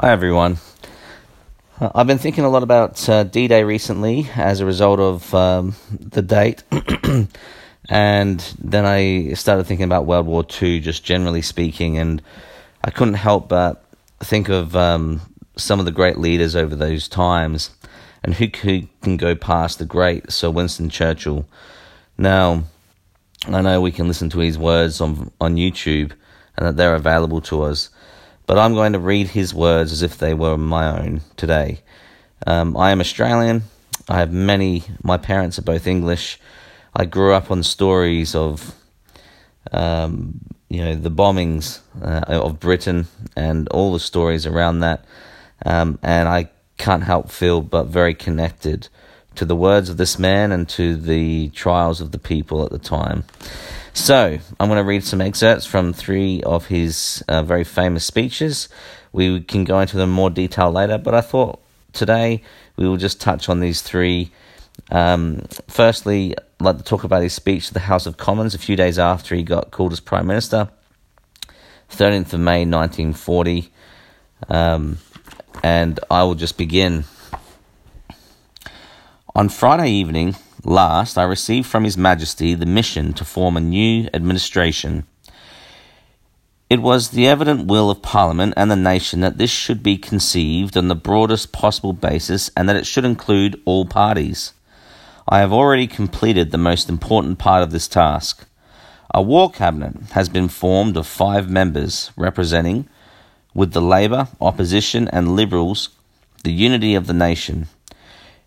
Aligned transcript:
Hi, 0.00 0.12
everyone. 0.12 0.58
I've 1.80 2.06
been 2.06 2.18
thinking 2.18 2.44
a 2.44 2.48
lot 2.48 2.62
about 2.62 3.08
uh, 3.08 3.24
D 3.24 3.48
Day 3.48 3.64
recently 3.64 4.30
as 4.36 4.60
a 4.60 4.64
result 4.64 5.00
of 5.00 5.34
um, 5.34 5.74
the 5.90 6.22
date. 6.22 6.62
and 7.88 8.40
then 8.60 8.86
I 8.86 9.32
started 9.32 9.64
thinking 9.64 9.86
about 9.86 10.06
World 10.06 10.26
War 10.26 10.46
II, 10.62 10.78
just 10.78 11.02
generally 11.02 11.42
speaking. 11.42 11.98
And 11.98 12.22
I 12.84 12.92
couldn't 12.92 13.14
help 13.14 13.48
but 13.48 13.84
think 14.20 14.48
of 14.48 14.76
um, 14.76 15.20
some 15.56 15.80
of 15.80 15.84
the 15.84 15.90
great 15.90 16.16
leaders 16.16 16.54
over 16.54 16.76
those 16.76 17.08
times. 17.08 17.70
And 18.22 18.34
who, 18.34 18.46
who 18.62 18.82
can 19.02 19.16
go 19.16 19.34
past 19.34 19.80
the 19.80 19.84
great 19.84 20.30
Sir 20.30 20.48
Winston 20.48 20.90
Churchill? 20.90 21.44
Now, 22.16 22.62
I 23.48 23.62
know 23.62 23.80
we 23.80 23.90
can 23.90 24.06
listen 24.06 24.30
to 24.30 24.38
his 24.38 24.58
words 24.58 25.00
on, 25.00 25.32
on 25.40 25.56
YouTube 25.56 26.12
and 26.56 26.68
that 26.68 26.76
they're 26.76 26.94
available 26.94 27.40
to 27.40 27.62
us 27.62 27.90
but 28.48 28.58
I'm 28.58 28.72
going 28.72 28.94
to 28.94 28.98
read 28.98 29.28
his 29.28 29.52
words 29.52 29.92
as 29.92 30.02
if 30.02 30.16
they 30.16 30.32
were 30.32 30.56
my 30.56 30.98
own 30.98 31.20
today. 31.36 31.80
Um, 32.46 32.78
I 32.78 32.90
am 32.92 33.00
Australian. 33.00 33.64
I 34.08 34.20
have 34.20 34.32
many, 34.32 34.84
my 35.02 35.18
parents 35.18 35.58
are 35.58 35.62
both 35.62 35.86
English. 35.86 36.40
I 36.96 37.04
grew 37.04 37.34
up 37.34 37.50
on 37.50 37.62
stories 37.62 38.34
of, 38.34 38.74
um, 39.70 40.40
you 40.70 40.82
know, 40.82 40.94
the 40.94 41.10
bombings 41.10 41.80
uh, 42.00 42.24
of 42.26 42.58
Britain 42.58 43.06
and 43.36 43.68
all 43.68 43.92
the 43.92 44.00
stories 44.00 44.46
around 44.46 44.80
that. 44.80 45.04
Um, 45.66 45.98
and 46.02 46.26
I 46.26 46.48
can't 46.78 47.02
help 47.02 47.30
feel 47.30 47.60
but 47.60 47.88
very 47.88 48.14
connected 48.14 48.88
to 49.34 49.44
the 49.44 49.56
words 49.56 49.90
of 49.90 49.98
this 49.98 50.18
man 50.18 50.52
and 50.52 50.66
to 50.70 50.96
the 50.96 51.50
trials 51.50 52.00
of 52.00 52.12
the 52.12 52.18
people 52.18 52.64
at 52.64 52.70
the 52.70 52.78
time. 52.78 53.24
So, 53.98 54.38
I'm 54.60 54.68
going 54.68 54.78
to 54.78 54.88
read 54.88 55.02
some 55.02 55.20
excerpts 55.20 55.66
from 55.66 55.92
three 55.92 56.40
of 56.44 56.68
his 56.68 57.22
uh, 57.26 57.42
very 57.42 57.64
famous 57.64 58.04
speeches. 58.04 58.68
We 59.12 59.40
can 59.40 59.64
go 59.64 59.80
into 59.80 59.96
them 59.96 60.10
in 60.10 60.14
more 60.14 60.30
detail 60.30 60.70
later, 60.70 60.98
but 60.98 61.14
I 61.14 61.20
thought 61.20 61.60
today 61.92 62.42
we 62.76 62.88
will 62.88 62.96
just 62.96 63.20
touch 63.20 63.48
on 63.48 63.58
these 63.58 63.82
three. 63.82 64.30
Um, 64.92 65.42
firstly, 65.66 66.34
I'd 66.38 66.64
like 66.64 66.78
to 66.78 66.84
talk 66.84 67.02
about 67.02 67.22
his 67.22 67.34
speech 67.34 67.66
to 67.66 67.74
the 67.74 67.80
House 67.80 68.06
of 68.06 68.16
Commons 68.16 68.54
a 68.54 68.58
few 68.58 68.76
days 68.76 69.00
after 69.00 69.34
he 69.34 69.42
got 69.42 69.72
called 69.72 69.92
as 69.92 70.00
Prime 70.00 70.28
Minister, 70.28 70.70
13th 71.90 72.32
of 72.32 72.40
May 72.40 72.64
1940. 72.64 73.70
Um, 74.48 74.98
and 75.64 75.98
I 76.08 76.22
will 76.22 76.36
just 76.36 76.56
begin. 76.56 77.04
On 79.34 79.48
Friday 79.48 79.90
evening, 79.90 80.36
Last, 80.64 81.16
I 81.16 81.22
received 81.22 81.66
from 81.66 81.84
His 81.84 81.96
Majesty 81.96 82.54
the 82.54 82.66
mission 82.66 83.12
to 83.14 83.24
form 83.24 83.56
a 83.56 83.60
new 83.60 84.08
administration. 84.12 85.06
It 86.68 86.82
was 86.82 87.10
the 87.10 87.26
evident 87.26 87.66
will 87.66 87.90
of 87.90 88.02
Parliament 88.02 88.54
and 88.56 88.70
the 88.70 88.76
nation 88.76 89.20
that 89.20 89.38
this 89.38 89.50
should 89.50 89.82
be 89.82 89.96
conceived 89.96 90.76
on 90.76 90.88
the 90.88 90.94
broadest 90.94 91.52
possible 91.52 91.94
basis 91.94 92.50
and 92.56 92.68
that 92.68 92.76
it 92.76 92.86
should 92.86 93.04
include 93.04 93.60
all 93.64 93.86
parties. 93.86 94.52
I 95.26 95.38
have 95.38 95.52
already 95.52 95.86
completed 95.86 96.50
the 96.50 96.58
most 96.58 96.88
important 96.88 97.38
part 97.38 97.62
of 97.62 97.70
this 97.70 97.88
task. 97.88 98.46
A 99.14 99.22
war 99.22 99.50
cabinet 99.50 100.10
has 100.12 100.28
been 100.28 100.48
formed 100.48 100.96
of 100.96 101.06
five 101.06 101.48
members 101.48 102.10
representing, 102.16 102.88
with 103.54 103.72
the 103.72 103.80
Labour, 103.80 104.28
Opposition, 104.40 105.08
and 105.08 105.34
Liberals, 105.34 105.88
the 106.44 106.52
unity 106.52 106.94
of 106.94 107.06
the 107.06 107.14
nation. 107.14 107.68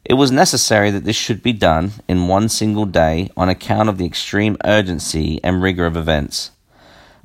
It 0.03 0.16
was 0.16 0.31
necessary 0.31 0.89
that 0.91 1.03
this 1.03 1.16
should 1.16 1.44
be 1.44 1.53
done 1.53 1.91
in 2.07 2.27
one 2.27 2.49
single 2.49 2.85
day 2.85 3.30
on 3.38 3.49
account 3.49 3.88
of 3.88 3.97
the 3.97 4.05
extreme 4.05 4.57
urgency 4.66 5.39
and 5.44 5.61
rigor 5.61 5.85
of 5.85 5.95
events. 5.95 6.52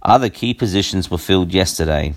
Other 0.02 0.28
key 0.28 0.52
positions 0.52 1.10
were 1.10 1.18
filled 1.18 1.54
yesterday. 1.54 2.14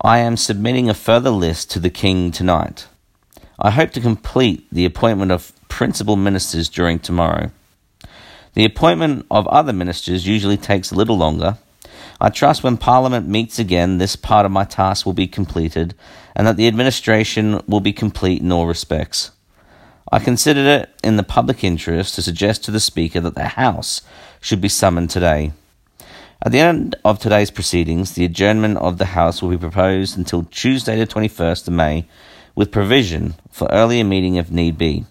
I 0.00 0.18
am 0.18 0.36
submitting 0.36 0.90
a 0.90 0.94
further 0.94 1.30
list 1.30 1.70
to 1.70 1.78
the 1.78 1.90
King 1.90 2.32
tonight. 2.32 2.88
I 3.58 3.70
hope 3.70 3.92
to 3.92 4.00
complete 4.00 4.66
the 4.72 4.84
appointment 4.84 5.30
of 5.30 5.52
principal 5.68 6.16
ministers 6.16 6.68
during 6.68 6.98
tomorrow. 6.98 7.52
The 8.54 8.64
appointment 8.64 9.26
of 9.30 9.46
other 9.46 9.72
ministers 9.72 10.26
usually 10.26 10.56
takes 10.56 10.90
a 10.90 10.96
little 10.96 11.16
longer. 11.16 11.56
I 12.20 12.30
trust 12.30 12.64
when 12.64 12.76
Parliament 12.76 13.28
meets 13.28 13.60
again, 13.60 13.98
this 13.98 14.16
part 14.16 14.44
of 14.44 14.52
my 14.52 14.64
task 14.64 15.06
will 15.06 15.12
be 15.12 15.28
completed 15.28 15.94
and 16.34 16.46
that 16.48 16.56
the 16.56 16.66
administration 16.66 17.62
will 17.68 17.80
be 17.80 17.92
complete 17.92 18.42
in 18.42 18.50
all 18.50 18.66
respects. 18.66 19.30
I 20.14 20.18
considered 20.18 20.66
it 20.66 20.90
in 21.02 21.16
the 21.16 21.22
public 21.22 21.64
interest 21.64 22.16
to 22.16 22.22
suggest 22.22 22.64
to 22.64 22.70
the 22.70 22.80
Speaker 22.80 23.18
that 23.20 23.34
the 23.34 23.48
House 23.48 24.02
should 24.42 24.60
be 24.60 24.68
summoned 24.68 25.08
today. 25.08 25.52
At 26.44 26.52
the 26.52 26.60
end 26.60 26.96
of 27.02 27.18
today's 27.18 27.50
proceedings, 27.50 28.12
the 28.12 28.26
adjournment 28.26 28.76
of 28.76 28.98
the 28.98 29.06
House 29.16 29.40
will 29.40 29.48
be 29.48 29.56
proposed 29.56 30.18
until 30.18 30.44
Tuesday, 30.44 30.98
the 30.98 31.06
21st 31.06 31.66
of 31.66 31.72
May, 31.72 32.06
with 32.54 32.70
provision 32.70 33.36
for 33.50 33.66
earlier 33.70 34.04
meeting 34.04 34.34
if 34.34 34.50
need 34.50 34.76
be. 34.76 35.06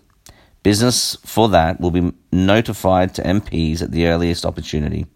Business 0.61 1.17
for 1.25 1.49
that 1.49 1.81
will 1.81 1.89
be 1.89 2.13
notified 2.31 3.15
to 3.15 3.23
MPs 3.23 3.81
at 3.81 3.89
the 3.89 4.05
earliest 4.05 4.45
opportunity. 4.45 5.07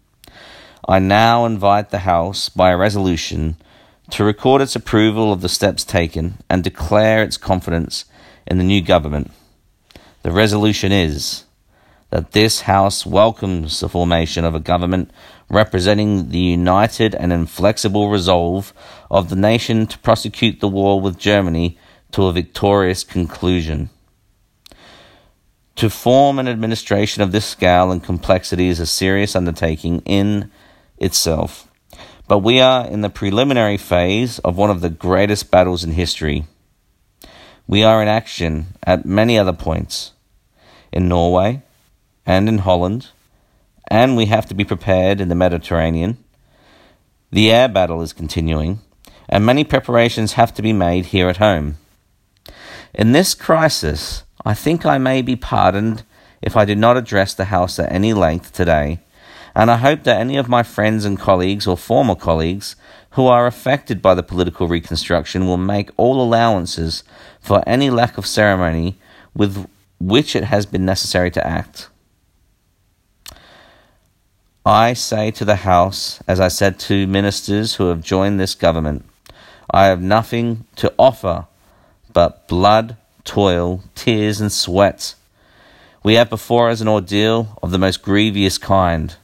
I 0.88 0.98
now 0.98 1.44
invite 1.44 1.90
the 1.90 2.00
House, 2.00 2.48
by 2.48 2.72
a 2.72 2.76
resolution, 2.76 3.56
to 4.10 4.24
record 4.24 4.62
its 4.62 4.74
approval 4.74 5.32
of 5.32 5.42
the 5.42 5.48
steps 5.48 5.84
taken 5.84 6.38
and 6.50 6.64
declare 6.64 7.22
its 7.22 7.36
confidence 7.36 8.04
in 8.48 8.58
the 8.58 8.64
new 8.64 8.82
government. 8.82 9.30
The 10.26 10.32
resolution 10.32 10.90
is 10.90 11.44
that 12.10 12.32
this 12.32 12.62
House 12.62 13.06
welcomes 13.06 13.78
the 13.78 13.88
formation 13.88 14.44
of 14.44 14.56
a 14.56 14.58
government 14.58 15.12
representing 15.48 16.30
the 16.30 16.40
united 16.40 17.14
and 17.14 17.32
inflexible 17.32 18.10
resolve 18.10 18.74
of 19.08 19.28
the 19.28 19.36
nation 19.36 19.86
to 19.86 19.96
prosecute 20.00 20.58
the 20.58 20.66
war 20.66 21.00
with 21.00 21.16
Germany 21.16 21.78
to 22.10 22.26
a 22.26 22.32
victorious 22.32 23.04
conclusion. 23.04 23.88
To 25.76 25.88
form 25.88 26.40
an 26.40 26.48
administration 26.48 27.22
of 27.22 27.30
this 27.30 27.46
scale 27.46 27.92
and 27.92 28.02
complexity 28.02 28.66
is 28.66 28.80
a 28.80 28.84
serious 28.84 29.36
undertaking 29.36 30.02
in 30.04 30.50
itself. 30.98 31.70
But 32.26 32.40
we 32.40 32.58
are 32.58 32.84
in 32.84 33.02
the 33.02 33.10
preliminary 33.10 33.76
phase 33.76 34.40
of 34.40 34.56
one 34.56 34.70
of 34.70 34.80
the 34.80 34.90
greatest 34.90 35.52
battles 35.52 35.84
in 35.84 35.92
history. 35.92 36.46
We 37.68 37.84
are 37.84 38.02
in 38.02 38.08
action 38.08 38.74
at 38.82 39.06
many 39.06 39.38
other 39.38 39.52
points 39.52 40.14
in 40.96 41.08
Norway 41.08 41.62
and 42.24 42.48
in 42.48 42.58
Holland, 42.58 43.10
and 43.88 44.16
we 44.16 44.26
have 44.26 44.46
to 44.46 44.54
be 44.54 44.64
prepared 44.64 45.20
in 45.20 45.28
the 45.28 45.34
Mediterranean. 45.34 46.16
The 47.30 47.52
air 47.52 47.68
battle 47.68 48.00
is 48.00 48.14
continuing, 48.14 48.80
and 49.28 49.44
many 49.44 49.62
preparations 49.62 50.32
have 50.32 50.54
to 50.54 50.62
be 50.62 50.72
made 50.72 51.06
here 51.06 51.28
at 51.28 51.36
home. 51.36 51.76
In 52.94 53.12
this 53.12 53.34
crisis, 53.34 54.24
I 54.42 54.54
think 54.54 54.86
I 54.86 54.96
may 54.96 55.20
be 55.20 55.36
pardoned 55.36 56.02
if 56.40 56.56
I 56.56 56.64
do 56.64 56.74
not 56.74 56.96
address 56.96 57.34
the 57.34 57.52
House 57.56 57.78
at 57.78 57.92
any 57.92 58.14
length 58.14 58.54
today, 58.54 59.00
and 59.54 59.70
I 59.70 59.76
hope 59.76 60.02
that 60.04 60.18
any 60.18 60.38
of 60.38 60.48
my 60.48 60.62
friends 60.62 61.04
and 61.04 61.18
colleagues 61.18 61.66
or 61.66 61.76
former 61.76 62.14
colleagues 62.14 62.74
who 63.10 63.26
are 63.26 63.46
affected 63.46 64.00
by 64.00 64.14
the 64.14 64.22
political 64.22 64.66
reconstruction 64.66 65.46
will 65.46 65.58
make 65.58 65.90
all 65.98 66.22
allowances 66.22 67.04
for 67.38 67.62
any 67.66 67.90
lack 67.90 68.16
of 68.16 68.24
ceremony 68.24 68.96
with 69.34 69.68
which 69.98 70.36
it 70.36 70.44
has 70.44 70.66
been 70.66 70.84
necessary 70.84 71.30
to 71.30 71.46
act. 71.46 71.88
I 74.64 74.94
say 74.94 75.30
to 75.30 75.44
the 75.44 75.56
House, 75.56 76.20
as 76.26 76.40
I 76.40 76.48
said 76.48 76.78
to 76.80 77.06
ministers 77.06 77.76
who 77.76 77.86
have 77.86 78.02
joined 78.02 78.40
this 78.40 78.54
government, 78.54 79.04
I 79.70 79.86
have 79.86 80.02
nothing 80.02 80.64
to 80.76 80.92
offer 80.98 81.46
but 82.12 82.48
blood, 82.48 82.96
toil, 83.24 83.82
tears, 83.94 84.40
and 84.40 84.50
sweat. 84.50 85.14
We 86.02 86.14
have 86.14 86.30
before 86.30 86.70
us 86.70 86.80
an 86.80 86.88
ordeal 86.88 87.58
of 87.62 87.70
the 87.70 87.78
most 87.78 88.02
grievous 88.02 88.58
kind. 88.58 89.14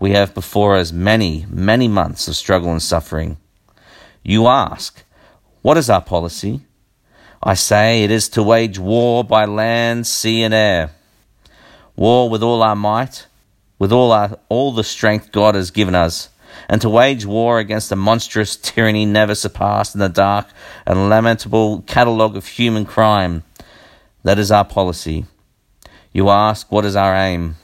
We 0.00 0.10
have 0.10 0.34
before 0.34 0.76
us 0.76 0.90
many, 0.90 1.46
many 1.48 1.86
months 1.86 2.26
of 2.26 2.34
struggle 2.36 2.72
and 2.72 2.82
suffering. 2.82 3.36
You 4.22 4.46
ask, 4.46 5.04
what 5.62 5.76
is 5.76 5.88
our 5.88 6.00
policy? 6.00 6.62
I 7.46 7.52
say 7.52 8.02
it 8.02 8.10
is 8.10 8.30
to 8.30 8.42
wage 8.42 8.78
war 8.78 9.22
by 9.22 9.44
land, 9.44 10.06
sea, 10.06 10.42
and 10.42 10.54
air. 10.54 10.92
War 11.94 12.30
with 12.30 12.42
all 12.42 12.62
our 12.62 12.74
might, 12.74 13.26
with 13.78 13.92
all, 13.92 14.12
our, 14.12 14.38
all 14.48 14.72
the 14.72 14.82
strength 14.82 15.30
God 15.30 15.54
has 15.54 15.70
given 15.70 15.94
us, 15.94 16.30
and 16.70 16.80
to 16.80 16.88
wage 16.88 17.26
war 17.26 17.58
against 17.58 17.92
a 17.92 17.96
monstrous 17.96 18.56
tyranny 18.56 19.04
never 19.04 19.34
surpassed 19.34 19.94
in 19.94 20.00
the 20.00 20.08
dark 20.08 20.46
and 20.86 21.10
lamentable 21.10 21.82
catalogue 21.82 22.34
of 22.34 22.46
human 22.46 22.86
crime. 22.86 23.42
That 24.22 24.38
is 24.38 24.50
our 24.50 24.64
policy. 24.64 25.26
You 26.14 26.30
ask, 26.30 26.72
what 26.72 26.86
is 26.86 26.96
our 26.96 27.14
aim? 27.14 27.56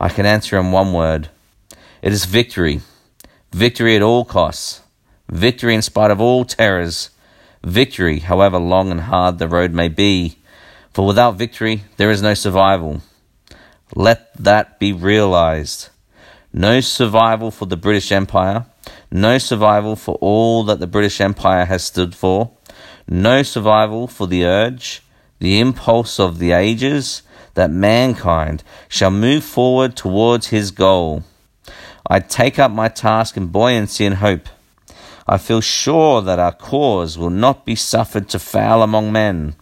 I 0.00 0.08
can 0.08 0.24
answer 0.24 0.58
in 0.58 0.72
one 0.72 0.94
word 0.94 1.28
it 2.00 2.12
is 2.12 2.24
victory. 2.24 2.80
Victory 3.52 3.94
at 3.94 4.02
all 4.02 4.24
costs. 4.24 4.80
Victory 5.28 5.74
in 5.74 5.82
spite 5.82 6.10
of 6.10 6.20
all 6.20 6.46
terrors 6.46 7.10
victory, 7.62 8.20
however 8.20 8.58
long 8.58 8.90
and 8.90 9.02
hard 9.02 9.38
the 9.38 9.48
road 9.48 9.72
may 9.72 9.88
be. 9.88 10.38
For 10.92 11.06
without 11.06 11.36
victory, 11.36 11.84
there 11.96 12.10
is 12.10 12.22
no 12.22 12.34
survival. 12.34 13.02
Let 13.94 14.34
that 14.36 14.78
be 14.78 14.92
realized. 14.92 15.88
No 16.52 16.80
survival 16.80 17.50
for 17.50 17.66
the 17.66 17.76
British 17.76 18.12
Empire, 18.12 18.66
no 19.10 19.38
survival 19.38 19.96
for 19.96 20.16
all 20.20 20.64
that 20.64 20.80
the 20.80 20.86
British 20.86 21.20
Empire 21.20 21.64
has 21.64 21.82
stood 21.82 22.14
for, 22.14 22.50
no 23.08 23.42
survival 23.42 24.06
for 24.06 24.26
the 24.26 24.44
urge, 24.44 25.02
the 25.38 25.60
impulse 25.60 26.20
of 26.20 26.38
the 26.38 26.52
ages 26.52 27.22
that 27.54 27.70
mankind 27.70 28.62
shall 28.88 29.10
move 29.10 29.44
forward 29.44 29.96
towards 29.96 30.48
his 30.48 30.70
goal. 30.70 31.24
I 32.06 32.20
take 32.20 32.58
up 32.58 32.70
my 32.70 32.88
task 32.88 33.36
in 33.36 33.46
buoyancy 33.46 34.04
and 34.04 34.16
hope. 34.16 34.48
I 35.26 35.38
feel 35.38 35.60
sure 35.60 36.20
that 36.22 36.38
our 36.38 36.52
cause 36.52 37.16
will 37.16 37.30
not 37.30 37.64
be 37.64 37.74
suffered 37.74 38.28
to 38.30 38.38
fail 38.38 38.82
among 38.82 39.12
men. 39.12 39.54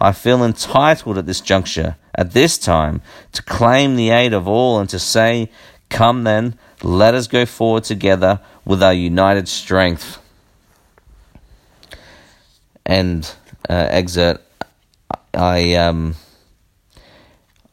I 0.00 0.12
feel 0.12 0.44
entitled 0.44 1.18
at 1.18 1.26
this 1.26 1.40
juncture, 1.40 1.96
at 2.14 2.32
this 2.32 2.58
time, 2.58 3.00
to 3.32 3.42
claim 3.42 3.96
the 3.96 4.10
aid 4.10 4.32
of 4.32 4.46
all 4.46 4.78
and 4.78 4.88
to 4.90 4.98
say, 4.98 5.50
Come 5.88 6.24
then, 6.24 6.58
let 6.82 7.14
us 7.14 7.26
go 7.26 7.46
forward 7.46 7.84
together 7.84 8.40
with 8.64 8.82
our 8.82 8.92
united 8.92 9.48
strength. 9.48 10.18
And 12.84 13.24
uh, 13.68 13.86
excerpt. 13.90 14.44
I 15.34 15.74
um, 15.74 16.16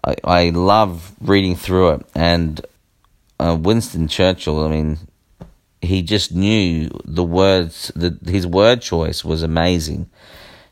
I, 0.03 0.15
I 0.23 0.49
love 0.49 1.13
reading 1.21 1.55
through 1.55 1.89
it, 1.91 2.05
and 2.13 2.65
uh, 3.39 3.57
Winston 3.59 4.07
Churchill. 4.07 4.63
I 4.63 4.69
mean, 4.69 4.99
he 5.85 6.01
just 6.01 6.33
knew 6.33 6.89
the 7.05 7.23
words. 7.23 7.91
The, 7.95 8.17
his 8.29 8.45
word 8.45 8.81
choice 8.81 9.23
was 9.23 9.43
amazing. 9.43 10.09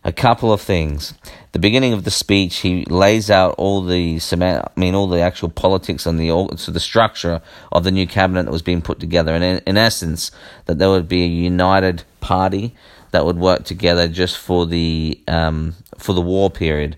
A 0.06 0.12
couple 0.12 0.52
of 0.52 0.60
things. 0.60 1.14
The 1.54 1.60
beginning 1.60 1.94
of 1.94 2.04
the 2.04 2.12
speech, 2.12 2.58
he 2.58 2.84
lays 2.86 3.32
out 3.32 3.56
all 3.58 3.82
the 3.82 4.20
I 4.32 4.64
mean, 4.76 4.96
all 4.96 5.08
the 5.08 5.22
actual 5.22 5.50
politics 5.50 6.06
and 6.06 6.20
the 6.20 6.58
so 6.58 6.72
the 6.72 6.80
structure 6.80 7.42
of 7.72 7.86
the 7.86 7.92
new 7.92 8.06
cabinet 8.06 8.44
that 8.44 8.52
was 8.52 8.62
being 8.62 8.82
put 8.82 9.00
together, 9.00 9.34
and 9.34 9.44
in, 9.44 9.58
in 9.66 9.78
essence, 9.78 10.32
that 10.66 10.78
there 10.78 10.90
would 10.90 11.08
be 11.08 11.24
a 11.24 11.28
united 11.28 12.04
party 12.20 12.76
that 13.12 13.26
would 13.26 13.38
work 13.38 13.64
together 13.64 14.10
just 14.10 14.38
for 14.38 14.66
the 14.66 15.22
um, 15.30 15.76
for 15.98 16.12
the 16.12 16.22
war 16.22 16.50
period, 16.50 16.98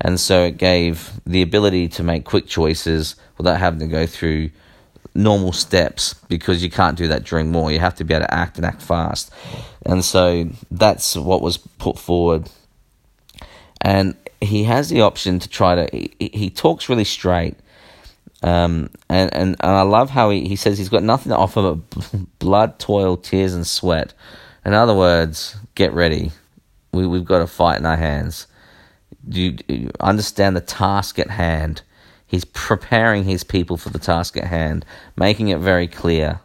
and 0.00 0.18
so 0.18 0.44
it 0.44 0.56
gave 0.56 1.20
the 1.26 1.42
ability 1.42 1.88
to 1.88 2.02
make 2.02 2.24
quick 2.24 2.46
choices 2.46 3.16
without 3.36 3.58
having 3.58 3.80
to 3.80 3.86
go 3.86 4.06
through 4.06 4.50
normal 5.16 5.52
steps 5.52 6.14
because 6.28 6.62
you 6.62 6.70
can't 6.70 6.96
do 6.96 7.08
that 7.08 7.24
during 7.24 7.52
war. 7.52 7.72
You 7.72 7.78
have 7.78 7.94
to 7.96 8.04
be 8.04 8.14
able 8.14 8.26
to 8.26 8.34
act 8.34 8.56
and 8.56 8.66
act 8.66 8.82
fast. 8.82 9.32
And 9.84 10.04
so 10.04 10.48
that's 10.70 11.16
what 11.16 11.42
was 11.42 11.56
put 11.56 11.98
forward. 11.98 12.50
And 13.80 14.14
he 14.40 14.64
has 14.64 14.88
the 14.88 15.00
option 15.00 15.38
to 15.38 15.48
try 15.48 15.74
to, 15.74 15.88
he, 15.96 16.30
he 16.32 16.50
talks 16.50 16.88
really 16.88 17.04
straight. 17.04 17.56
Um, 18.42 18.90
and, 19.08 19.32
and, 19.34 19.56
and 19.60 19.72
I 19.72 19.82
love 19.82 20.10
how 20.10 20.30
he, 20.30 20.46
he 20.46 20.56
says 20.56 20.78
he's 20.78 20.88
got 20.88 21.02
nothing 21.02 21.30
to 21.30 21.36
offer 21.36 21.74
but 21.74 22.38
blood, 22.38 22.78
toil, 22.78 23.16
tears, 23.16 23.54
and 23.54 23.66
sweat. 23.66 24.12
In 24.64 24.74
other 24.74 24.94
words, 24.94 25.56
get 25.74 25.92
ready. 25.92 26.32
We, 26.92 27.06
we've 27.06 27.24
got 27.24 27.40
a 27.40 27.46
fight 27.46 27.78
in 27.78 27.86
our 27.86 27.96
hands. 27.96 28.46
Do 29.28 29.40
you, 29.40 29.52
do 29.52 29.74
you 29.74 29.90
understand 30.00 30.56
the 30.56 30.60
task 30.60 31.18
at 31.18 31.30
hand? 31.30 31.82
He's 32.26 32.44
preparing 32.44 33.24
his 33.24 33.44
people 33.44 33.76
for 33.76 33.90
the 33.90 33.98
task 33.98 34.36
at 34.36 34.44
hand, 34.44 34.84
making 35.16 35.48
it 35.48 35.58
very 35.58 35.86
clear. 35.86 36.40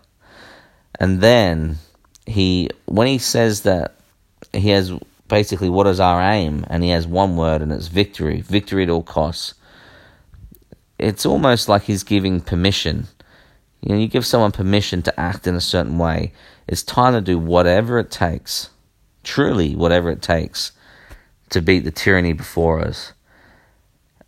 And 0.99 1.21
then 1.21 1.77
he, 2.25 2.69
when 2.85 3.07
he 3.07 3.17
says 3.17 3.61
that 3.61 3.95
he 4.53 4.69
has 4.69 4.93
basically 5.31 5.69
what 5.69 5.87
is 5.87 5.99
our 5.99 6.21
aim, 6.21 6.65
and 6.69 6.83
he 6.83 6.89
has 6.89 7.07
one 7.07 7.37
word, 7.37 7.61
and 7.61 7.71
it's 7.71 7.87
victory, 7.87 8.41
victory 8.41 8.83
at 8.83 8.89
all 8.89 9.01
costs. 9.01 9.53
It's 10.99 11.25
almost 11.25 11.69
like 11.69 11.83
he's 11.83 12.03
giving 12.03 12.41
permission. 12.41 13.07
You 13.81 13.95
know, 13.95 14.01
you 14.01 14.09
give 14.09 14.25
someone 14.25 14.51
permission 14.51 15.01
to 15.03 15.19
act 15.19 15.47
in 15.47 15.55
a 15.55 15.61
certain 15.61 15.97
way. 15.97 16.33
It's 16.67 16.83
time 16.83 17.13
to 17.13 17.21
do 17.21 17.39
whatever 17.39 17.97
it 17.97 18.11
takes, 18.11 18.71
truly 19.23 19.73
whatever 19.73 20.11
it 20.11 20.21
takes, 20.21 20.73
to 21.49 21.61
beat 21.61 21.85
the 21.85 21.91
tyranny 21.91 22.33
before 22.33 22.81
us. 22.81 23.13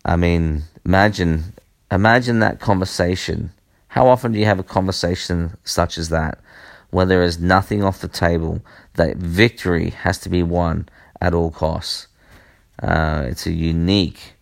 I 0.06 0.16
mean, 0.16 0.62
imagine 0.84 1.54
imagine 1.90 2.40
that 2.40 2.60
conversation. 2.60 3.52
How 3.88 4.08
often 4.08 4.32
do 4.32 4.38
you 4.38 4.44
have 4.46 4.58
a 4.58 4.64
conversation 4.64 5.56
such 5.62 5.98
as 5.98 6.08
that, 6.08 6.38
where 6.90 7.06
there 7.06 7.22
is 7.22 7.38
nothing 7.38 7.84
off 7.84 8.00
the 8.00 8.08
table, 8.08 8.60
that 8.94 9.16
victory 9.16 9.90
has 9.90 10.18
to 10.18 10.28
be 10.28 10.42
won 10.42 10.88
at 11.20 11.34
all 11.34 11.50
costs? 11.50 12.08
Uh, 12.82 13.24
it's 13.28 13.46
a 13.46 13.52
unique, 13.52 14.34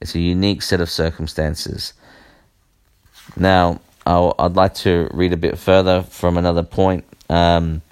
it's 0.00 0.14
a 0.14 0.20
unique 0.20 0.62
set 0.62 0.80
of 0.80 0.88
circumstances. 0.88 1.92
Now, 3.36 3.80
i 4.06 4.18
would 4.18 4.56
like 4.56 4.74
to 4.74 5.08
read 5.12 5.32
a 5.32 5.36
bit 5.36 5.58
further 5.58 6.02
from 6.02 6.38
another 6.38 6.62
point. 6.62 7.04
Um, 7.28 7.82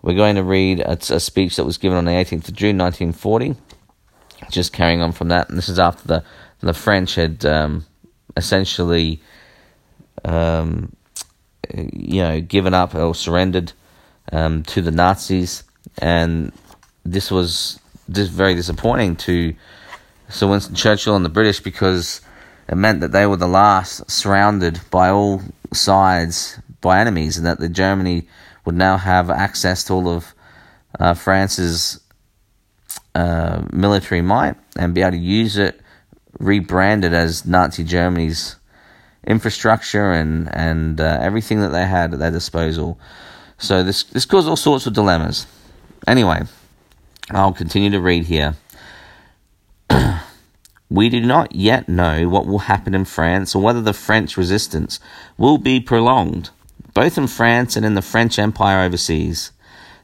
we're 0.00 0.14
going 0.14 0.36
to 0.36 0.42
read 0.44 0.80
a, 0.80 0.92
a, 0.92 1.20
speech 1.20 1.56
that 1.56 1.64
was 1.64 1.78
given 1.78 1.98
on 1.98 2.04
the 2.04 2.12
18th 2.12 2.48
of 2.48 2.54
June 2.54 2.78
1940 2.78 3.56
just 4.50 4.72
carrying 4.72 5.02
on 5.02 5.12
from 5.12 5.28
that, 5.28 5.48
and 5.48 5.58
this 5.58 5.68
is 5.68 5.78
after 5.78 6.06
the 6.06 6.24
the 6.62 6.74
French 6.74 7.14
had 7.16 7.44
um, 7.44 7.84
essentially, 8.36 9.20
um, 10.24 10.94
you 11.72 12.22
know, 12.22 12.40
given 12.40 12.74
up 12.74 12.94
or 12.94 13.14
surrendered 13.14 13.72
um, 14.32 14.62
to 14.64 14.80
the 14.80 14.90
Nazis, 14.90 15.64
and 15.98 16.52
this 17.04 17.30
was 17.30 17.80
very 18.08 18.54
disappointing 18.54 19.16
to 19.16 19.54
Sir 20.28 20.46
Winston 20.46 20.74
Churchill 20.74 21.16
and 21.16 21.24
the 21.24 21.30
British 21.30 21.60
because 21.60 22.20
it 22.68 22.76
meant 22.76 23.00
that 23.00 23.12
they 23.12 23.26
were 23.26 23.36
the 23.36 23.48
last 23.48 24.10
surrounded 24.10 24.80
by 24.90 25.10
all 25.10 25.42
sides 25.72 26.58
by 26.80 27.00
enemies, 27.00 27.36
and 27.36 27.46
that 27.46 27.58
the 27.58 27.68
Germany 27.68 28.26
would 28.64 28.74
now 28.74 28.96
have 28.96 29.30
access 29.30 29.84
to 29.84 29.92
all 29.92 30.08
of 30.08 30.34
uh, 30.98 31.14
France's 31.14 32.00
uh, 33.14 33.62
military 33.72 34.22
might 34.22 34.56
and 34.76 34.94
be 34.94 35.02
able 35.02 35.12
to 35.12 35.16
use 35.18 35.56
it, 35.56 35.81
rebrand 36.42 37.04
it 37.04 37.12
as 37.12 37.46
Nazi 37.46 37.84
Germany's 37.84 38.56
infrastructure 39.24 40.10
and 40.10 40.52
and 40.54 41.00
uh, 41.00 41.18
everything 41.20 41.60
that 41.60 41.70
they 41.70 41.86
had 41.86 42.12
at 42.12 42.18
their 42.18 42.30
disposal. 42.30 42.98
So 43.58 43.82
this 43.82 44.02
this 44.02 44.26
caused 44.26 44.48
all 44.48 44.56
sorts 44.56 44.86
of 44.86 44.92
dilemmas. 44.92 45.46
Anyway, 46.06 46.42
I'll 47.30 47.52
continue 47.52 47.90
to 47.90 48.00
read 48.00 48.24
here. 48.24 48.56
we 50.90 51.08
do 51.08 51.20
not 51.20 51.54
yet 51.54 51.88
know 51.88 52.28
what 52.28 52.46
will 52.46 52.60
happen 52.60 52.94
in 52.94 53.04
France 53.04 53.54
or 53.54 53.62
whether 53.62 53.80
the 53.80 53.92
French 53.92 54.36
resistance 54.36 54.98
will 55.38 55.58
be 55.58 55.78
prolonged, 55.80 56.50
both 56.92 57.16
in 57.16 57.28
France 57.28 57.76
and 57.76 57.86
in 57.86 57.94
the 57.94 58.02
French 58.02 58.38
Empire 58.38 58.84
overseas 58.84 59.52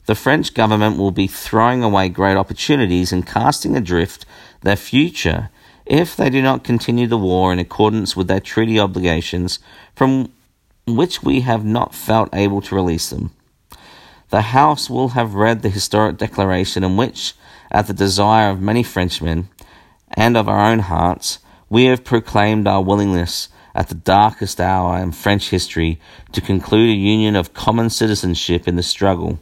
the 0.08 0.14
French 0.14 0.55
government 0.55 0.96
will 0.96 1.11
be 1.11 1.26
throwing 1.26 1.82
away 1.82 2.08
great 2.08 2.34
opportunities 2.34 3.13
and 3.13 3.27
casting 3.27 3.77
adrift 3.77 4.24
their 4.63 4.74
future 4.74 5.51
if 5.89 6.15
they 6.15 6.31
do 6.31 6.43
not 6.43 6.65
continue 6.65 7.07
the 7.07 7.19
war 7.19 7.53
in 7.53 7.59
accordance 7.59 8.17
with 8.17 8.29
their 8.29 8.41
treaty 8.41 8.79
obligations 8.79 9.59
from 9.95 10.31
which 10.87 11.23
we 11.23 11.41
have 11.41 11.65
not 11.65 11.95
felt 11.95 12.29
able 12.33 12.61
to 12.63 12.75
release 12.75 13.11
them. 13.11 13.31
The 14.31 14.43
House 14.43 14.91
will 14.91 15.09
have 15.11 15.35
read 15.35 15.63
the 15.63 15.71
historic 15.71 16.19
declaration 16.19 16.85
in 16.85 16.97
which, 16.97 17.35
at 17.71 17.87
the 17.87 17.95
desire 17.95 18.51
of 18.51 18.61
many 18.61 18.83
Frenchmen 18.83 19.49
and 20.11 20.37
of 20.37 20.49
our 20.49 20.71
own 20.71 20.81
hearts, 20.81 21.39
we 21.71 21.85
have 21.85 22.05
proclaimed 22.05 22.67
our 22.67 22.83
willingness 22.83 23.49
at 23.75 23.89
the 23.89 23.95
darkest 23.95 24.61
hour 24.61 24.99
in 24.99 25.13
French 25.13 25.51
history 25.51 26.01
to 26.33 26.41
conclude 26.41 26.91
a 26.91 26.93
union 26.93 27.37
of 27.37 27.55
common 27.55 27.89
citizenship 27.91 28.69
in 28.69 28.77
the 28.77 28.83
struggle 28.83 29.39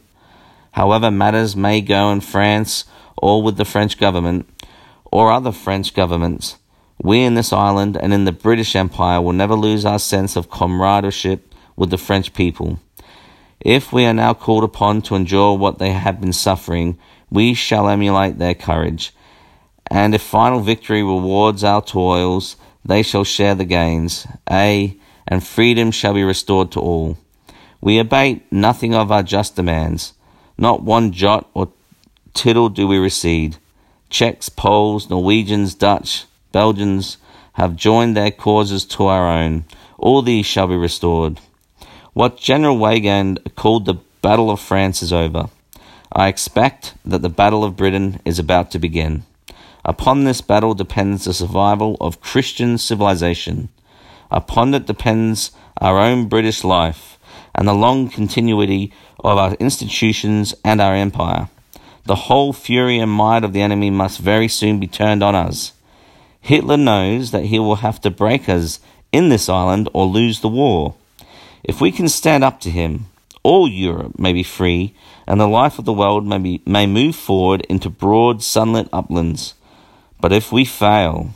however 0.77 1.09
matters 1.09 1.55
may 1.55 1.81
go 1.81 2.11
in 2.11 2.21
France 2.21 2.85
or 3.17 3.41
with 3.41 3.57
the 3.57 3.65
French 3.65 3.97
government 3.97 4.47
or 5.11 5.31
other 5.31 5.51
French 5.51 5.93
governments, 5.93 6.57
we 7.01 7.23
in 7.23 7.35
this 7.35 7.53
island 7.53 7.95
and 7.95 8.13
in 8.13 8.25
the 8.25 8.31
British 8.31 8.75
Empire 8.75 9.21
will 9.21 9.33
never 9.33 9.55
lose 9.55 9.85
our 9.85 9.99
sense 9.99 10.35
of 10.35 10.49
comradeship 10.49 11.53
with 11.75 11.91
the 11.91 11.97
French 11.97 12.33
people. 12.33 12.79
If 13.59 13.93
we 13.93 14.05
are 14.05 14.13
now 14.13 14.33
called 14.33 14.63
upon 14.63 15.01
to 15.03 15.15
endure 15.15 15.57
what 15.57 15.79
they 15.79 15.91
have 15.91 16.21
been 16.21 16.33
suffering, 16.33 16.97
we 17.29 17.53
shall 17.53 17.89
emulate 17.89 18.37
their 18.37 18.53
courage. 18.53 19.13
And 19.89 20.13
if 20.13 20.21
final 20.21 20.59
victory 20.59 21.03
rewards 21.03 21.63
our 21.63 21.81
toils, 21.81 22.55
they 22.83 23.03
shall 23.03 23.23
share 23.23 23.55
the 23.55 23.65
gains, 23.65 24.27
ay, 24.49 24.97
and 25.27 25.45
freedom 25.45 25.91
shall 25.91 26.13
be 26.13 26.23
restored 26.23 26.71
to 26.71 26.79
all. 26.79 27.17
We 27.81 27.99
abate 27.99 28.51
nothing 28.51 28.95
of 28.95 29.11
our 29.11 29.23
just 29.23 29.55
demands. 29.55 30.13
Not 30.57 30.81
one 30.81 31.11
jot 31.11 31.49
or 31.53 31.71
tittle 32.33 32.69
do 32.69 32.87
we 32.87 32.97
recede. 32.97 33.57
Czechs, 34.09 34.49
Poles, 34.49 35.09
Norwegians, 35.09 35.75
Dutch, 35.75 36.25
Belgians 36.51 37.17
have 37.53 37.75
joined 37.75 38.15
their 38.15 38.31
causes 38.31 38.85
to 38.85 39.07
our 39.07 39.27
own. 39.27 39.65
All 39.97 40.21
these 40.21 40.45
shall 40.45 40.67
be 40.67 40.75
restored. 40.75 41.39
What 42.13 42.37
General 42.37 42.77
Weygand 42.77 43.55
called 43.55 43.85
the 43.85 43.95
Battle 44.21 44.49
of 44.49 44.59
France 44.59 45.01
is 45.01 45.13
over. 45.13 45.49
I 46.11 46.27
expect 46.29 46.95
that 47.05 47.21
the 47.21 47.29
Battle 47.29 47.63
of 47.63 47.75
Britain 47.75 48.19
is 48.25 48.39
about 48.39 48.71
to 48.71 48.79
begin. 48.79 49.23
Upon 49.83 50.23
this 50.23 50.41
battle 50.41 50.73
depends 50.73 51.25
the 51.25 51.33
survival 51.33 51.95
of 52.01 52.21
Christian 52.21 52.77
civilization. 52.77 53.69
Upon 54.31 54.73
it 54.73 54.85
depends 54.85 55.51
our 55.79 55.97
own 55.99 56.27
British 56.27 56.63
life 56.63 57.17
and 57.55 57.67
the 57.67 57.73
long 57.73 58.09
continuity 58.09 58.91
of 59.19 59.37
our 59.37 59.53
institutions 59.55 60.53
and 60.63 60.81
our 60.81 60.95
empire. 60.95 61.49
The 62.07 62.15
whole 62.15 62.53
fury 62.53 62.99
and 62.99 63.11
might 63.11 63.43
of 63.43 63.51
the 63.51 63.61
enemy 63.61 63.89
must 63.89 64.19
very 64.19 64.47
soon 64.47 64.79
be 64.79 64.87
turned 64.87 65.21
on 65.21 65.35
us. 65.35 65.73
Hitler 66.39 66.77
knows 66.77 67.31
that 67.31 67.47
he 67.47 67.59
will 67.59 67.83
have 67.83 67.99
to 67.99 68.09
break 68.09 68.47
us 68.47 68.79
in 69.11 69.27
this 69.27 69.49
island 69.49 69.89
or 69.91 70.05
lose 70.05 70.39
the 70.39 70.47
war. 70.47 70.95
If 71.65 71.81
we 71.81 71.91
can 71.91 72.07
stand 72.07 72.45
up 72.45 72.61
to 72.61 72.69
him, 72.69 73.07
all 73.43 73.67
Europe 73.67 74.17
may 74.17 74.31
be 74.31 74.41
free, 74.41 74.95
and 75.27 75.37
the 75.37 75.49
life 75.49 75.79
of 75.79 75.83
the 75.83 75.91
world 75.91 76.25
may, 76.25 76.37
be, 76.37 76.61
may 76.65 76.87
move 76.87 77.17
forward 77.17 77.65
into 77.67 77.89
broad, 77.89 78.41
sunlit 78.41 78.87
uplands. 78.93 79.55
But 80.21 80.31
if 80.31 80.49
we 80.49 80.63
fail, 80.63 81.31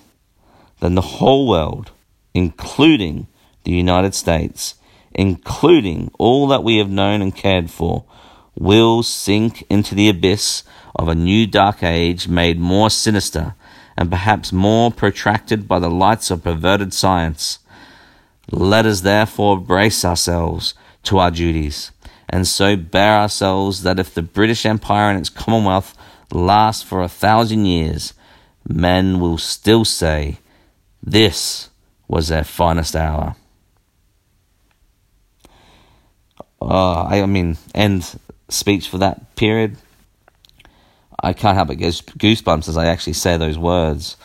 then 0.80 0.96
the 0.96 1.20
whole 1.20 1.50
world, 1.50 1.92
including 2.34 3.28
the 3.66 3.74
United 3.74 4.16
States, 4.16 4.76
including 5.12 6.12
all 6.18 6.48
that 6.48 6.64
we 6.64 6.78
have 6.78 6.90
known 6.90 7.22
and 7.22 7.36
cared 7.36 7.70
for, 7.70 8.06
will 8.62 9.02
sink 9.02 9.64
into 9.72 9.96
the 9.96 10.08
abyss 10.08 10.64
of 10.96 11.08
a 11.08 11.16
new 11.16 11.48
dark 11.48 11.82
age 11.82 12.28
made 12.28 12.60
more 12.60 12.92
sinister 12.92 13.56
and 13.98 14.12
perhaps 14.12 14.54
more 14.54 14.92
protracted 14.92 15.68
by 15.68 15.80
the 15.80 15.90
lights 15.90 16.30
of 16.30 16.44
perverted 16.44 16.94
science. 16.94 17.58
Let 18.52 18.86
us 18.86 19.02
therefore 19.02 19.60
brace 19.60 20.06
ourselves 20.06 20.76
to 21.04 21.18
our 21.18 21.32
duties, 21.32 21.92
and 22.30 22.48
so 22.48 22.76
bear 22.76 23.18
ourselves 23.18 23.82
that 23.82 24.00
if 24.00 24.14
the 24.14 24.22
British 24.22 24.64
Empire 24.64 25.10
and 25.10 25.20
its 25.20 25.30
Commonwealth 25.30 25.98
last 26.32 26.86
for 26.86 27.02
a 27.02 27.08
thousand 27.08 27.66
years, 27.66 28.14
men 28.68 29.20
will 29.20 29.40
still 29.40 29.86
say, 29.86 30.38
This 31.02 31.70
was 32.08 32.28
their 32.28 32.44
finest 32.44 32.96
hour. 32.96 33.36
Uh, 36.62 37.06
I 37.06 37.26
mean, 37.26 37.58
end 37.74 38.20
speech 38.52 38.90
for 38.90 38.98
that 39.00 39.36
period. 39.36 39.78
I 41.24 41.34
can't 41.34 41.56
help 41.56 41.68
but 41.68 41.78
get 41.78 41.94
goosebumps 41.94 42.68
as 42.68 42.78
I 42.78 42.88
actually 42.88 43.14
say 43.14 43.38
those 43.38 43.58
words. 43.58 44.18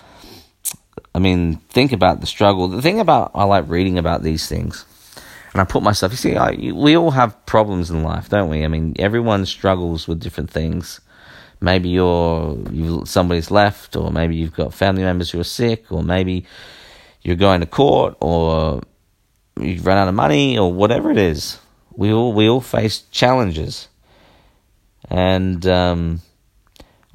I 1.14 1.18
mean, 1.18 1.56
think 1.70 1.92
about 1.92 2.20
the 2.20 2.26
struggle. 2.26 2.68
The 2.68 2.82
thing 2.82 3.00
about 3.00 3.30
I 3.34 3.44
like 3.44 3.68
reading 3.68 3.98
about 3.98 4.22
these 4.22 4.46
things, 4.48 4.84
and 5.52 5.60
I 5.60 5.64
put 5.64 5.82
myself. 5.82 6.12
You 6.12 6.18
see, 6.18 6.36
I, 6.36 6.72
we 6.72 6.96
all 6.96 7.10
have 7.10 7.46
problems 7.46 7.90
in 7.90 8.02
life, 8.02 8.28
don't 8.28 8.50
we? 8.50 8.64
I 8.64 8.68
mean, 8.68 8.94
everyone 8.98 9.46
struggles 9.46 10.06
with 10.06 10.20
different 10.20 10.50
things. 10.50 11.00
Maybe 11.60 11.88
you're 11.88 12.58
you 12.70 13.04
somebody's 13.06 13.50
left, 13.50 13.96
or 13.96 14.10
maybe 14.10 14.36
you've 14.36 14.52
got 14.52 14.74
family 14.74 15.02
members 15.02 15.30
who 15.30 15.40
are 15.40 15.44
sick, 15.44 15.90
or 15.90 16.02
maybe 16.02 16.44
you're 17.22 17.36
going 17.36 17.60
to 17.60 17.66
court, 17.66 18.16
or 18.20 18.82
you've 19.58 19.86
run 19.86 19.96
out 19.96 20.08
of 20.08 20.14
money, 20.14 20.58
or 20.58 20.70
whatever 20.70 21.10
it 21.10 21.18
is. 21.18 21.58
We 21.92 22.12
all 22.12 22.34
we 22.34 22.46
all 22.46 22.60
face 22.60 23.04
challenges, 23.10 23.88
and 25.10 25.66
um, 25.66 26.20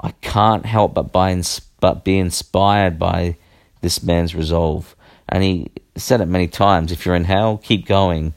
I 0.01 0.11
can't 0.21 0.65
help 0.65 0.93
but 0.93 1.11
by 1.11 1.41
but 1.79 2.03
be 2.03 2.17
inspired 2.17 2.99
by 2.99 3.37
this 3.81 4.03
man's 4.03 4.35
resolve. 4.35 4.95
And 5.27 5.43
he 5.43 5.71
said 5.95 6.21
it 6.21 6.27
many 6.27 6.47
times: 6.47 6.91
if 6.91 7.05
you're 7.05 7.15
in 7.15 7.25
hell, 7.25 7.57
keep 7.57 7.85
going. 7.85 8.33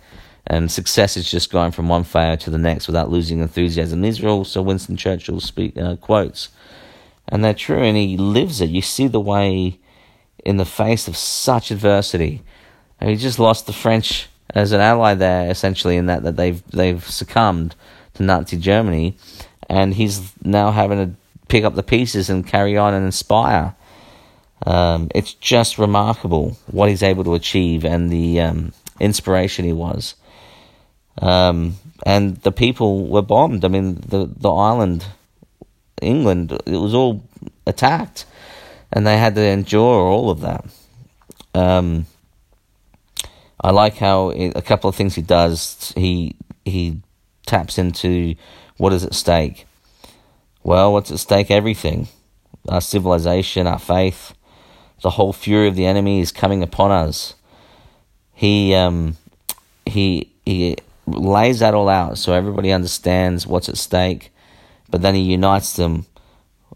And 0.46 0.70
success 0.70 1.16
is 1.16 1.30
just 1.30 1.50
going 1.50 1.73
from 1.73 1.88
one 1.88 2.04
failure 2.04 2.37
to 2.37 2.50
the 2.50 2.58
next 2.58 2.87
without 2.87 3.08
losing 3.08 3.40
enthusiasm. 3.40 4.02
These 4.02 4.23
are 4.23 4.28
also 4.28 4.61
Winston 4.61 4.99
Churchill's 4.99 5.44
speak, 5.44 5.75
uh, 5.78 5.96
quotes, 5.96 6.50
and 7.28 7.42
they're 7.42 7.54
true. 7.54 7.78
And 7.78 7.96
he 7.96 8.18
lives 8.18 8.61
it. 8.61 8.68
You 8.68 8.82
see 8.82 9.06
the 9.06 9.20
way, 9.20 9.80
in 10.44 10.58
the 10.58 10.66
face 10.66 11.08
of 11.08 11.16
such 11.16 11.70
adversity, 11.70 12.42
and 13.00 13.08
he 13.08 13.16
just 13.16 13.38
lost 13.38 13.66
the 13.66 13.73
French 13.73 14.28
as 14.50 14.73
an 14.73 14.82
ally 14.82 15.14
there, 15.14 15.50
essentially, 15.50 15.96
in 15.96 16.06
that, 16.06 16.23
that 16.25 16.37
they've 16.37 16.62
they've 16.70 17.04
succumbed 17.08 17.75
to 18.14 18.23
Nazi 18.23 18.56
Germany, 18.56 19.16
and 19.68 19.94
he's 19.94 20.33
now 20.44 20.71
having 20.71 20.99
to 20.99 21.16
pick 21.49 21.64
up 21.64 21.75
the 21.75 21.83
pieces 21.83 22.30
and 22.30 22.47
carry 22.47 22.76
on 22.76 22.94
and 22.94 23.04
inspire. 23.04 23.75
Um, 24.66 25.11
it's 25.14 25.35
just 25.35 25.78
remarkable 25.78 26.56
what 26.71 26.88
he's 26.88 27.02
able 27.02 27.25
to 27.25 27.35
achieve 27.35 27.85
and 27.85 28.11
the 28.11 28.40
um, 28.40 28.73
inspiration 28.99 29.64
he 29.64 29.73
was. 29.73 30.14
Um, 31.21 31.76
and 32.04 32.37
the 32.38 32.52
people 32.52 33.06
were 33.06 33.23
bombed. 33.23 33.64
I 33.64 33.68
mean, 33.68 33.97
the 33.97 34.28
the 34.37 34.52
island, 34.52 35.06
England, 36.02 36.52
it 36.66 36.76
was 36.76 36.94
all 36.94 37.23
attacked, 37.66 38.26
and 38.92 39.06
they 39.06 39.16
had 39.16 39.35
to 39.37 39.42
endure 39.42 40.00
all 40.00 40.30
of 40.30 40.40
that. 40.40 40.64
Um, 41.54 42.06
I 43.61 43.71
like 43.71 43.97
how 43.97 44.30
it, 44.30 44.52
a 44.56 44.62
couple 44.62 44.90
of 44.90 44.97
things 44.97 45.14
he 45.14 45.23
does. 45.23 45.92
He 45.97 46.37
he 46.64 47.00
taps 47.46 47.78
into 47.78 48.34
what 48.76 48.92
is 48.92 49.04
at 49.04 49.14
stake. 49.14 49.66
Well, 50.62 50.92
what's 50.92 51.10
at 51.10 51.18
stake? 51.18 51.50
Everything. 51.50 52.08
Our 52.68 52.80
civilization, 52.80 53.66
our 53.66 53.78
faith, 53.78 54.34
the 55.02 55.10
whole 55.10 55.32
fury 55.32 55.68
of 55.68 55.76
the 55.76 55.86
enemy 55.86 56.20
is 56.20 56.32
coming 56.32 56.62
upon 56.62 56.90
us. 56.90 57.34
He 58.32 58.74
um 58.74 59.16
he 59.84 60.32
he 60.44 60.76
lays 61.06 61.58
that 61.58 61.74
all 61.74 61.88
out 61.88 62.16
so 62.18 62.32
everybody 62.32 62.72
understands 62.72 63.46
what's 63.46 63.68
at 63.68 63.76
stake, 63.76 64.32
but 64.90 65.02
then 65.02 65.14
he 65.14 65.20
unites 65.20 65.76
them 65.76 66.06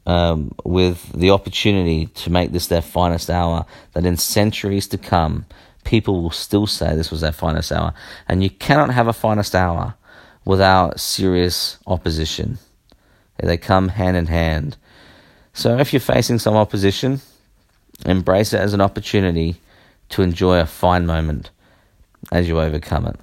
um, 0.06 0.52
with 0.64 1.12
the 1.12 1.30
opportunity 1.30 2.06
to 2.06 2.30
make 2.30 2.52
this 2.52 2.66
their 2.66 2.82
finest 2.82 3.30
hour. 3.30 3.64
That 3.94 4.06
in 4.06 4.16
centuries 4.16 4.88
to 4.88 4.98
come, 4.98 5.46
people 5.84 6.22
will 6.22 6.30
still 6.30 6.66
say 6.66 6.94
this 6.94 7.10
was 7.10 7.22
their 7.22 7.32
finest 7.32 7.72
hour. 7.72 7.94
And 8.28 8.42
you 8.42 8.50
cannot 8.50 8.90
have 8.90 9.08
a 9.08 9.12
finest 9.12 9.54
hour 9.54 9.94
without 10.44 11.00
serious 11.00 11.78
opposition. 11.86 12.58
They 13.38 13.56
come 13.56 13.88
hand 13.88 14.16
in 14.16 14.26
hand. 14.26 14.76
So 15.52 15.78
if 15.78 15.92
you're 15.92 16.00
facing 16.00 16.38
some 16.38 16.56
opposition, 16.56 17.20
embrace 18.04 18.52
it 18.52 18.60
as 18.60 18.74
an 18.74 18.80
opportunity 18.80 19.56
to 20.10 20.22
enjoy 20.22 20.60
a 20.60 20.66
fine 20.66 21.06
moment 21.06 21.50
as 22.32 22.48
you 22.48 22.60
overcome 22.60 23.06
it. 23.06 23.16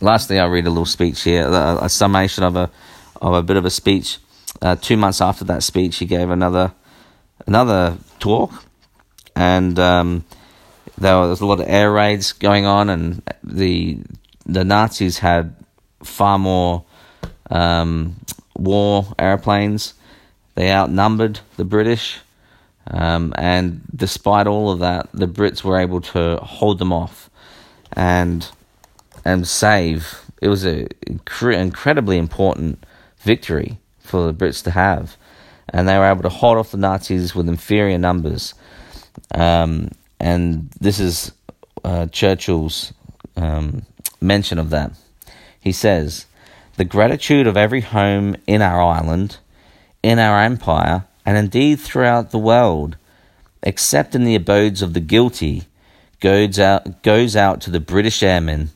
Lastly, 0.00 0.38
I'll 0.38 0.48
read 0.48 0.66
a 0.66 0.70
little 0.70 0.86
speech 0.86 1.22
here, 1.22 1.46
a, 1.46 1.84
a 1.84 1.88
summation 1.88 2.44
of 2.44 2.56
a 2.56 2.70
of 3.20 3.34
a 3.34 3.42
bit 3.42 3.58
of 3.58 3.66
a 3.66 3.70
speech. 3.70 4.18
Uh, 4.62 4.76
two 4.76 4.96
months 4.96 5.20
after 5.20 5.44
that 5.44 5.62
speech, 5.62 5.98
he 5.98 6.06
gave 6.06 6.30
another 6.30 6.72
another 7.46 7.98
talk, 8.18 8.64
and 9.36 9.78
um, 9.78 10.24
there 10.96 11.18
was 11.18 11.40
a 11.40 11.46
lot 11.46 11.60
of 11.60 11.68
air 11.68 11.92
raids 11.92 12.32
going 12.32 12.64
on, 12.64 12.88
and 12.88 13.22
the 13.44 13.98
the 14.46 14.64
Nazis 14.64 15.18
had 15.18 15.54
far 16.02 16.38
more 16.38 16.84
um, 17.50 18.16
war 18.56 19.06
airplanes. 19.18 19.94
They 20.54 20.70
outnumbered 20.70 21.40
the 21.56 21.64
British, 21.64 22.18
um, 22.86 23.32
and 23.36 23.82
despite 23.94 24.46
all 24.46 24.70
of 24.70 24.80
that, 24.80 25.08
the 25.12 25.26
Brits 25.28 25.62
were 25.62 25.78
able 25.78 26.00
to 26.00 26.36
hold 26.36 26.78
them 26.78 26.92
off 26.92 27.30
and 27.92 28.48
and 29.24 29.46
save. 29.46 30.22
It 30.42 30.48
was 30.48 30.64
an 30.64 30.88
incre- 31.06 31.58
incredibly 31.58 32.18
important 32.18 32.84
victory 33.18 33.78
for 34.00 34.26
the 34.26 34.34
Brits 34.34 34.62
to 34.64 34.70
have, 34.70 35.16
and 35.68 35.88
they 35.88 35.96
were 35.96 36.10
able 36.10 36.22
to 36.22 36.28
hold 36.28 36.58
off 36.58 36.72
the 36.72 36.78
Nazis 36.78 37.34
with 37.34 37.48
inferior 37.48 37.98
numbers. 37.98 38.54
Um, 39.34 39.90
and 40.18 40.70
this 40.80 41.00
is 41.00 41.32
uh, 41.84 42.06
Churchill's 42.06 42.92
um, 43.36 43.82
mention 44.20 44.58
of 44.58 44.70
that. 44.70 44.92
He 45.60 45.72
says, 45.72 46.26
The 46.76 46.84
gratitude 46.84 47.46
of 47.46 47.56
every 47.56 47.82
home 47.82 48.36
in 48.46 48.62
our 48.62 48.82
island, 48.82 49.38
in 50.02 50.18
our 50.18 50.42
empire, 50.42 51.04
and 51.26 51.36
indeed 51.36 51.80
throughout 51.80 52.30
the 52.30 52.38
world, 52.38 52.96
except 53.62 54.14
in 54.14 54.24
the 54.24 54.34
abodes 54.34 54.82
of 54.82 54.94
the 54.94 55.00
guilty, 55.00 55.64
goes 56.20 56.58
out, 56.58 57.02
goes 57.02 57.36
out 57.36 57.60
to 57.62 57.70
the 57.70 57.80
British 57.80 58.22
airmen 58.22 58.70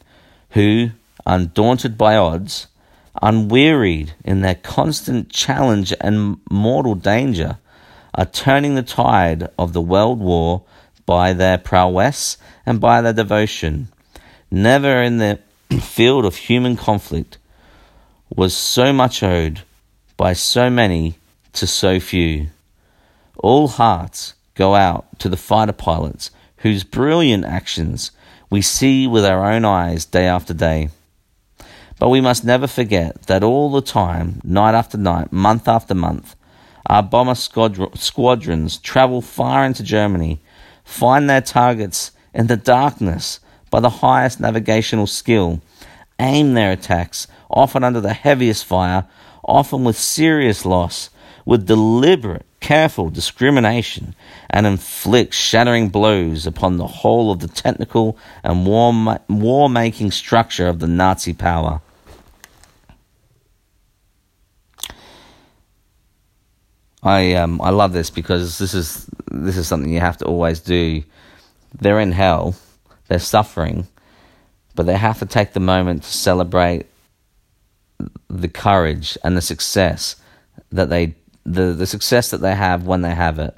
who, 0.51 0.91
undaunted 1.27 1.97
by 1.99 2.17
odds, 2.17 2.67
unwearied 3.23 4.13
in 4.25 4.41
their 4.41 4.55
constant 4.55 5.31
challenge 5.31 5.93
and 6.01 6.39
mortal 6.51 6.95
danger, 6.95 7.59
are 8.15 8.27
turning 8.27 8.75
the 8.75 8.83
tide 8.83 9.49
of 9.59 9.73
the 9.73 9.81
world 9.81 10.21
war 10.21 10.63
by 11.07 11.33
their 11.33 11.59
prowess 11.59 12.37
and 12.65 12.81
by 12.81 13.01
their 13.01 13.13
devotion. 13.13 13.89
Never 14.51 15.03
in 15.03 15.19
the 15.19 15.41
field 15.81 16.25
of 16.25 16.37
human 16.37 16.77
conflict 16.77 17.39
was 18.35 18.57
so 18.57 18.93
much 18.93 19.23
owed 19.23 19.63
by 20.17 20.33
so 20.33 20.71
many 20.71 21.15
to 21.53 21.67
so 21.67 22.01
few. 22.01 22.49
All 23.37 23.69
hearts 23.69 24.35
go 24.55 24.75
out 24.75 25.19
to 25.19 25.29
the 25.29 25.37
fighter 25.37 25.73
pilots 25.73 26.31
whose 26.59 26.85
brilliant 26.85 27.45
actions 27.45 28.11
we 28.51 28.63
see 28.63 29.07
with 29.07 29.25
our 29.25 29.51
own 29.51 29.65
eyes 29.65 30.05
day 30.05 30.27
after 30.27 30.55
day. 30.55 30.89
But 31.99 32.09
we 32.09 32.21
must 32.21 32.45
never 32.45 32.67
forget 32.67 33.23
that 33.25 33.43
all 33.43 33.71
the 33.71 33.81
time, 33.81 34.41
night 34.45 34.75
after 34.75 34.99
night, 34.99 35.33
month 35.33 35.69
after 35.69 35.95
month, 35.95 36.37
our 36.87 37.03
bomber 37.03 37.35
squadrons 37.35 38.79
travel 38.79 39.23
far 39.23 39.65
into 39.65 39.83
Germany 39.83 40.41
find 40.85 41.29
their 41.29 41.41
targets 41.41 42.13
in 42.35 42.47
the 42.47 42.57
darkness 42.57 43.41
by 43.75 43.81
the 43.81 43.91
highest 43.91 44.39
navigational 44.39 45.05
skill, 45.05 45.61
aim 46.21 46.55
their 46.55 46.71
attacks, 46.71 47.27
often 47.51 47.83
under 47.83 48.01
the 48.01 48.13
heaviest 48.13 48.65
fire, 48.65 49.05
often 49.43 49.83
with 49.83 49.99
serious 49.99 50.65
loss, 50.65 51.11
with 51.45 51.67
deliberate, 51.67 52.47
careful 52.61 53.11
discrimination, 53.11 54.15
and 54.49 54.65
inflict 54.65 55.35
shattering 55.35 55.89
blows 55.89 56.47
upon 56.47 56.77
the 56.77 56.87
whole 56.87 57.33
of 57.33 57.41
the 57.41 57.49
technical 57.49 58.17
and 58.45 58.65
war 58.65 59.69
making 59.69 60.13
structure 60.13 60.69
of 60.69 60.79
the 60.79 60.87
Nazi 60.87 61.35
power. 61.35 61.81
I 67.03 67.35
um 67.35 67.61
I 67.61 67.71
love 67.71 67.93
this 67.93 68.09
because 68.09 68.59
this 68.59 68.73
is 68.73 69.11
this 69.33 69.57
is 69.57 69.67
something 69.67 69.93
you 69.93 69.99
have 69.99 70.19
to 70.19 70.27
always 70.27 70.61
do. 70.61 71.03
They're 71.81 71.99
in 71.99 72.13
hell, 72.13 72.55
they're 73.09 73.19
suffering, 73.19 73.87
but 74.75 74.87
they 74.87 74.97
have 74.97 75.19
to 75.19 75.27
take 75.27 75.53
the 75.53 75.61
moment 75.61 76.03
to 76.03 76.11
celebrate 76.11 76.87
the 78.29 78.49
courage 78.49 79.17
and 79.23 79.37
the 79.37 79.43
success 79.43 80.17
that 80.73 80.91
they 80.91 81.15
the, 81.45 81.73
the 81.73 81.87
success 81.87 82.31
that 82.31 82.41
they 82.41 82.55
have 82.55 82.87
when 82.87 83.03
they 83.03 83.15
have 83.15 83.39
it. 83.39 83.57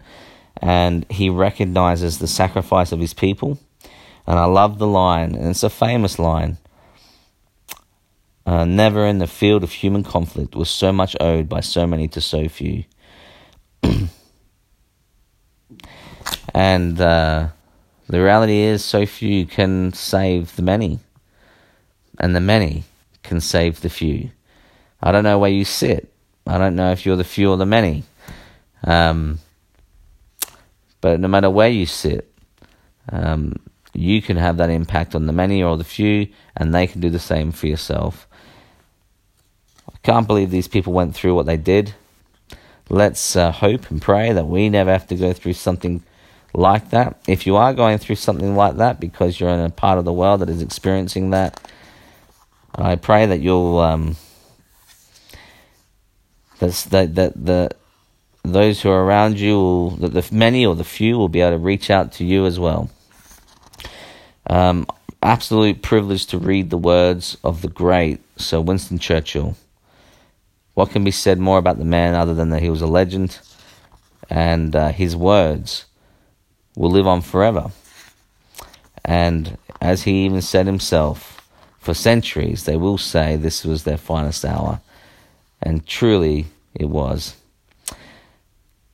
And 0.60 1.06
he 1.10 1.30
recognizes 1.30 2.18
the 2.18 2.26
sacrifice 2.26 2.90
of 2.90 2.98
his 2.98 3.14
people. 3.14 3.58
And 4.26 4.38
I 4.38 4.44
love 4.46 4.78
the 4.78 4.86
line, 4.88 5.34
and 5.36 5.48
it's 5.48 5.62
a 5.62 5.70
famous 5.70 6.18
line. 6.18 6.58
Uh, 8.44 8.64
never 8.64 9.06
in 9.06 9.18
the 9.18 9.26
field 9.26 9.62
of 9.62 9.72
human 9.72 10.02
conflict 10.02 10.56
was 10.56 10.70
so 10.70 10.92
much 10.92 11.16
owed 11.20 11.48
by 11.48 11.60
so 11.60 11.86
many 11.86 12.08
to 12.08 12.20
so 12.20 12.48
few. 12.48 12.84
and 16.54 17.00
uh, 17.00 17.48
the 18.08 18.22
reality 18.22 18.58
is, 18.60 18.84
so 18.84 19.06
few 19.06 19.46
can 19.46 19.92
save 19.92 20.54
the 20.56 20.62
many, 20.62 21.00
and 22.18 22.34
the 22.34 22.40
many 22.40 22.84
can 23.22 23.40
save 23.40 23.80
the 23.80 23.90
few. 23.90 24.30
I 25.02 25.12
don't 25.12 25.24
know 25.24 25.38
where 25.38 25.50
you 25.50 25.64
sit. 25.64 26.12
I 26.46 26.58
don't 26.58 26.76
know 26.76 26.92
if 26.92 27.04
you're 27.04 27.16
the 27.16 27.24
few 27.24 27.50
or 27.50 27.56
the 27.56 27.66
many. 27.66 28.04
Um, 28.84 29.40
but 31.00 31.20
no 31.20 31.28
matter 31.28 31.50
where 31.50 31.68
you 31.68 31.86
sit, 31.86 32.32
um, 33.10 33.54
you 33.92 34.22
can 34.22 34.36
have 34.36 34.58
that 34.58 34.70
impact 34.70 35.14
on 35.14 35.26
the 35.26 35.32
many 35.32 35.62
or 35.62 35.76
the 35.76 35.84
few, 35.84 36.28
and 36.56 36.74
they 36.74 36.86
can 36.86 37.00
do 37.00 37.10
the 37.10 37.18
same 37.18 37.52
for 37.52 37.66
yourself. 37.66 38.28
I 39.88 39.96
can't 40.02 40.26
believe 40.26 40.50
these 40.50 40.68
people 40.68 40.92
went 40.92 41.14
through 41.14 41.34
what 41.34 41.46
they 41.46 41.56
did 41.56 41.94
let's 42.88 43.34
uh, 43.34 43.50
hope 43.50 43.90
and 43.90 44.00
pray 44.00 44.32
that 44.32 44.46
we 44.46 44.68
never 44.68 44.92
have 44.92 45.06
to 45.08 45.16
go 45.16 45.32
through 45.32 45.54
something 45.54 46.02
like 46.56 46.90
that. 46.90 47.20
If 47.28 47.46
you 47.46 47.56
are 47.56 47.74
going 47.74 47.98
through 47.98 48.16
something 48.16 48.56
like 48.56 48.76
that 48.76 48.98
because 48.98 49.38
you're 49.38 49.50
in 49.50 49.60
a 49.60 49.70
part 49.70 49.98
of 49.98 50.04
the 50.04 50.12
world 50.12 50.40
that 50.40 50.48
is 50.48 50.62
experiencing 50.62 51.30
that, 51.30 51.60
I 52.74 52.96
pray 52.96 53.26
that 53.26 53.40
you'll 53.40 53.78
um, 53.78 54.16
that 56.58 56.72
that 56.90 57.14
that 57.14 57.44
the 57.44 57.70
those 58.42 58.80
who 58.80 58.90
are 58.90 59.04
around 59.04 59.38
you, 59.38 59.54
will, 59.54 59.90
that 59.96 60.14
the 60.14 60.34
many 60.34 60.64
or 60.64 60.74
the 60.74 60.84
few, 60.84 61.18
will 61.18 61.28
be 61.28 61.40
able 61.40 61.58
to 61.58 61.58
reach 61.58 61.90
out 61.90 62.12
to 62.12 62.24
you 62.24 62.46
as 62.46 62.58
well. 62.58 62.90
Um, 64.48 64.86
absolute 65.22 65.82
privilege 65.82 66.26
to 66.26 66.38
read 66.38 66.70
the 66.70 66.78
words 66.78 67.36
of 67.42 67.60
the 67.62 67.68
great 67.68 68.20
Sir 68.38 68.60
Winston 68.60 68.98
Churchill. 68.98 69.56
What 70.74 70.90
can 70.90 71.02
be 71.04 71.10
said 71.10 71.38
more 71.38 71.58
about 71.58 71.78
the 71.78 71.84
man 71.84 72.14
other 72.14 72.34
than 72.34 72.50
that 72.50 72.62
he 72.62 72.70
was 72.70 72.82
a 72.82 72.86
legend 72.86 73.40
and 74.30 74.76
uh, 74.76 74.92
his 74.92 75.16
words 75.16 75.85
will 76.76 76.90
live 76.90 77.08
on 77.08 77.22
forever? 77.22 77.72
And 79.04 79.58
as 79.80 80.04
he 80.04 80.24
even 80.24 80.42
said 80.42 80.66
himself, 80.66 81.48
for 81.80 81.94
centuries 81.94 82.64
they 82.64 82.76
will 82.76 82.98
say 82.98 83.34
this 83.36 83.64
was 83.64 83.82
their 83.82 83.96
finest 83.96 84.44
hour. 84.44 84.80
And 85.60 85.84
truly 85.86 86.46
it 86.74 86.88
was. 86.88 87.34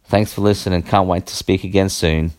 Thanks 0.04 0.32
for 0.32 0.42
listening. 0.42 0.82
Can't 0.82 1.08
wait 1.08 1.26
to 1.26 1.34
speak 1.34 1.64
again 1.64 1.88
soon. 1.88 2.32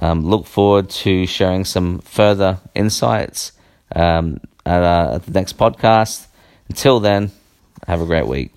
Um, 0.00 0.24
look 0.24 0.46
forward 0.46 0.88
to 0.90 1.26
sharing 1.26 1.64
some 1.64 1.98
further 2.00 2.58
insights 2.74 3.52
um, 3.94 4.40
at, 4.64 4.82
uh, 4.82 5.14
at 5.16 5.26
the 5.26 5.32
next 5.32 5.58
podcast. 5.58 6.26
Until 6.68 7.00
then, 7.00 7.32
have 7.88 8.00
a 8.00 8.06
great 8.06 8.28
week. 8.28 8.52